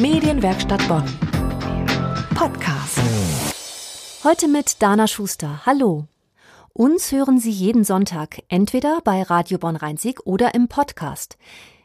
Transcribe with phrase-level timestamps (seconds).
[0.00, 1.02] Medienwerkstatt Bonn.
[2.36, 3.00] Podcast.
[4.22, 5.66] Heute mit Dana Schuster.
[5.66, 6.06] Hallo.
[6.72, 11.36] Uns hören Sie jeden Sonntag entweder bei Radio Bonn Rhein-Sieg oder im Podcast.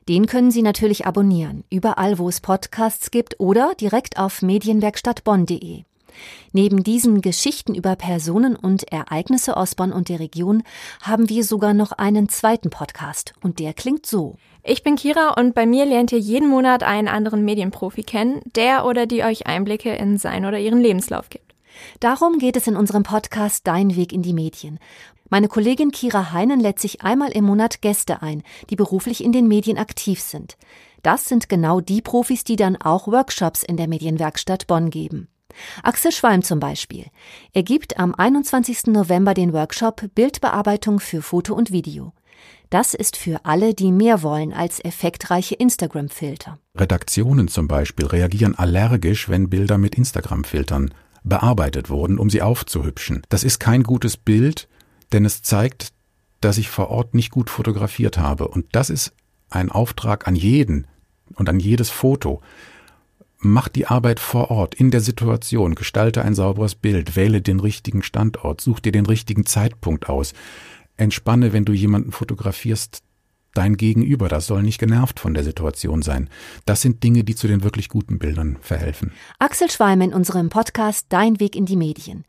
[0.07, 5.83] Den können Sie natürlich abonnieren, überall wo es Podcasts gibt oder direkt auf medienwerkstattbonn.de.
[6.51, 10.63] Neben diesen Geschichten über Personen und Ereignisse aus Bonn und der Region
[11.01, 14.35] haben wir sogar noch einen zweiten Podcast und der klingt so.
[14.63, 18.85] Ich bin Kira und bei mir lernt ihr jeden Monat einen anderen Medienprofi kennen, der
[18.85, 21.53] oder die euch Einblicke in sein oder ihren Lebenslauf gibt.
[21.99, 24.79] Darum geht es in unserem Podcast Dein Weg in die Medien.
[25.29, 29.47] Meine Kollegin Kira Heinen lädt sich einmal im Monat Gäste ein, die beruflich in den
[29.47, 30.57] Medien aktiv sind.
[31.01, 35.27] Das sind genau die Profis, die dann auch Workshops in der Medienwerkstatt Bonn geben.
[35.83, 37.05] Axel Schwalm zum Beispiel.
[37.53, 38.87] Er gibt am 21.
[38.87, 42.13] November den Workshop Bildbearbeitung für Foto und Video.
[42.69, 46.57] Das ist für alle, die mehr wollen als effektreiche Instagram-Filter.
[46.75, 53.21] Redaktionen zum Beispiel reagieren allergisch, wenn Bilder mit Instagram-Filtern bearbeitet wurden, um sie aufzuhübschen.
[53.29, 54.67] Das ist kein gutes Bild,
[55.11, 55.93] denn es zeigt,
[56.41, 58.47] dass ich vor Ort nicht gut fotografiert habe.
[58.47, 59.13] Und das ist
[59.49, 60.87] ein Auftrag an jeden
[61.35, 62.41] und an jedes Foto.
[63.45, 68.01] Mach die Arbeit vor Ort, in der Situation, gestalte ein sauberes Bild, wähle den richtigen
[68.01, 70.33] Standort, such dir den richtigen Zeitpunkt aus.
[70.95, 73.03] Entspanne, wenn du jemanden fotografierst,
[73.53, 76.29] dein Gegenüber, das soll nicht genervt von der Situation sein.
[76.65, 79.11] Das sind Dinge, die zu den wirklich guten Bildern verhelfen.
[79.39, 82.23] Axel Schweim in unserem Podcast Dein Weg in die Medien.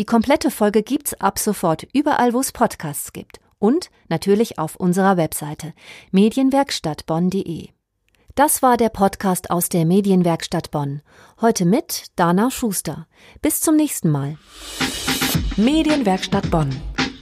[0.00, 3.38] Die komplette Folge gibt's ab sofort überall, wo es Podcasts gibt.
[3.60, 5.74] Und natürlich auf unserer Webseite
[6.10, 7.75] medienwerkstattbonn.de.
[8.36, 11.00] Das war der Podcast aus der Medienwerkstatt Bonn.
[11.40, 13.06] Heute mit Dana Schuster.
[13.40, 14.36] Bis zum nächsten Mal.
[15.56, 16.68] Medienwerkstatt Bonn.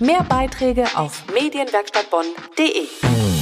[0.00, 3.33] Mehr Beiträge auf medienwerkstattbonn.de.